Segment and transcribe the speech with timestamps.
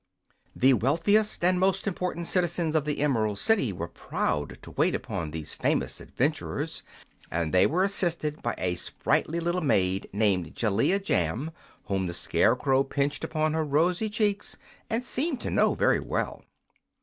[0.55, 5.29] The wealthiest and most important citizens of the Emerald City were proud to wait upon
[5.29, 6.81] these famous adventurers,
[7.29, 11.51] and they were assisted by a sprightly little maid named Jellia Jamb,
[11.83, 14.57] whom the Scarecrow pinched upon her rosy cheeks
[14.89, 16.43] and seemed to know very well.